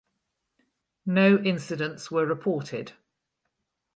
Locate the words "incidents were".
1.39-2.25